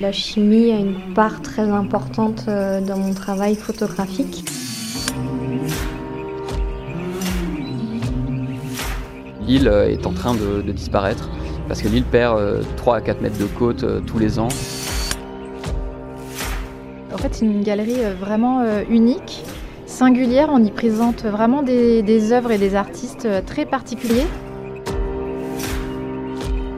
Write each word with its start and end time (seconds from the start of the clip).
La 0.00 0.12
chimie 0.12 0.70
a 0.70 0.78
une 0.78 1.14
part 1.14 1.42
très 1.42 1.68
importante 1.68 2.46
euh, 2.48 2.80
dans 2.80 2.96
mon 2.96 3.12
travail 3.12 3.56
photographique. 3.56 4.44
L'île 9.46 9.68
euh, 9.68 9.90
est 9.90 10.06
en 10.06 10.12
train 10.12 10.34
de, 10.34 10.62
disparaître 10.72 11.28
parce 11.66 11.82
que 11.82 11.88
l'île 11.88 12.04
perd 12.04 12.64
3 12.76 12.94
euh, 12.94 12.96
à 12.98 13.00
4 13.00 13.20
mètres 13.20 13.38
de 13.38 13.46
côte 13.46 13.84
tous 14.06 14.18
les 14.18 14.38
ans. 14.38 14.48
En 17.12 17.18
fait, 17.18 17.34
c'est 17.34 17.44
une 17.44 17.62
galerie 17.62 18.00
vraiment 18.18 18.64
unique, 18.88 19.44
singulière. 19.92 20.48
On 20.50 20.62
y 20.62 20.70
présente 20.70 21.24
vraiment 21.24 21.62
des, 21.62 22.02
des 22.02 22.32
œuvres 22.32 22.50
et 22.50 22.58
des 22.58 22.74
artistes 22.74 23.28
très 23.46 23.66
particuliers. 23.66 24.26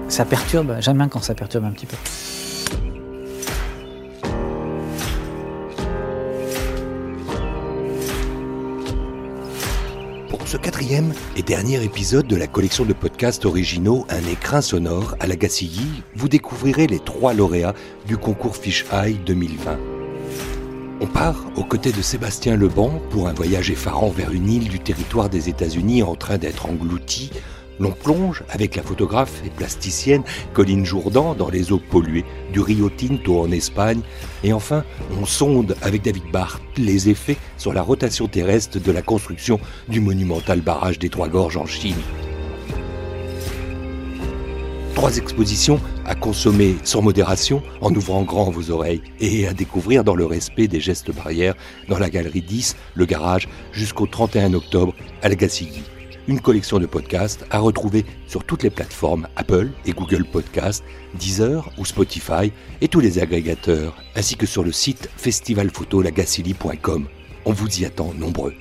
Ça 0.09 0.25
perturbe, 0.25 0.77
j'aime 0.81 0.99
bien 0.99 1.09
quand 1.09 1.23
ça 1.23 1.35
perturbe 1.35 1.65
un 1.65 1.73
petit 1.73 1.87
peu. 1.87 1.97
ce 10.55 10.59
quatrième 10.59 11.13
et 11.35 11.43
dernier 11.43 11.83
épisode 11.83 12.29
de 12.29 12.37
la 12.37 12.47
collection 12.47 12.85
de 12.85 12.93
podcasts 12.93 13.45
originaux 13.45 14.07
Un 14.09 14.25
écrin 14.31 14.61
sonore 14.61 15.17
à 15.19 15.27
la 15.27 15.35
Gacilly, 15.35 16.05
vous 16.15 16.29
découvrirez 16.29 16.87
les 16.87 17.01
trois 17.01 17.35
lauréats 17.35 17.75
du 18.07 18.17
concours 18.17 18.55
Fish 18.55 18.87
Eye 18.93 19.19
2020. 19.27 19.94
On 21.05 21.07
part 21.07 21.45
aux 21.57 21.65
côtés 21.65 21.93
de 21.93 22.01
Sébastien 22.01 22.57
Leban 22.57 22.99
pour 23.11 23.29
un 23.29 23.35
voyage 23.35 23.71
effarant 23.71 24.09
vers 24.09 24.33
une 24.33 24.51
île 24.51 24.71
du 24.71 24.81
territoire 24.81 25.29
des 25.29 25.51
États-Unis 25.51 26.03
en 26.03 26.15
train 26.15 26.39
d'être 26.39 26.65
engloutie 26.65 27.31
l'on 27.79 27.91
plonge 27.91 28.43
avec 28.49 28.75
la 28.75 28.83
photographe 28.83 29.43
et 29.45 29.51
plasticienne 29.51 30.23
Colline 30.55 30.87
Jourdan 30.87 31.35
dans 31.35 31.51
les 31.51 31.73
eaux 31.73 31.81
polluées 31.91 32.25
du 32.55 32.61
Rio 32.61 32.89
Tinto 32.89 33.39
en 33.39 33.51
Espagne. 33.51 34.01
Et 34.45 34.55
enfin, 34.55 34.83
on 35.21 35.27
sonde 35.27 35.77
avec 35.83 36.01
David 36.01 36.25
Barth 36.33 36.63
les 36.79 37.11
effets 37.11 37.37
sur 37.59 37.75
la 37.75 37.83
rotation 37.83 38.27
terrestre 38.27 38.81
de 38.81 38.91
la 38.91 39.03
construction 39.03 39.61
du 39.91 40.01
monumental 40.01 40.63
barrage 40.63 40.99
des 40.99 41.11
Trois 41.11 41.29
Gorges 41.29 41.59
en 41.59 41.67
Chine. 41.67 42.01
Trois 44.95 45.17
expositions 45.17 45.81
à 46.05 46.15
consommer 46.15 46.77
sans 46.85 47.03
modération 47.03 47.63
en 47.81 47.95
ouvrant 47.95 48.23
grand 48.23 48.51
vos 48.51 48.71
oreilles 48.71 49.03
et 49.21 49.47
à 49.47 49.53
découvrir 49.53 50.05
dans 50.05 50.15
le 50.15 50.25
respect 50.25 50.69
des 50.69 50.81
gestes 50.81 51.15
barrières 51.15 51.55
dans 51.89 51.99
la 51.99 52.11
galerie 52.11 52.43
10, 52.43 52.77
le 52.95 53.05
garage, 53.05 53.49
jusqu'au 53.73 54.07
31 54.07 54.55
octobre 54.55 54.95
à 55.23 55.29
la 55.29 55.35
une 56.27 56.41
collection 56.41 56.79
de 56.79 56.87
podcasts 56.87 57.45
à 57.51 57.59
retrouver 57.59 58.05
sur 58.27 58.45
toutes 58.45 58.63
les 58.63 58.71
plateformes 58.71 59.29
Apple 59.37 59.71
et 59.85 59.93
Google 59.93 60.25
Podcasts, 60.25 60.85
Deezer 61.19 61.71
ou 61.77 61.85
Spotify 61.85 62.53
et 62.81 62.89
tous 62.89 63.01
les 63.01 63.19
agrégateurs, 63.19 63.97
ainsi 64.17 64.37
que 64.37 64.47
sur 64.47 64.65
le 64.65 64.73
site 64.73 65.11
festivalphotolagacilly.com. 65.17 67.09
On 67.45 67.53
vous 67.53 67.81
y 67.81 67.85
attend 67.85 68.15
nombreux. 68.15 68.55